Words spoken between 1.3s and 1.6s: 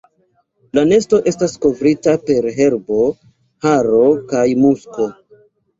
estas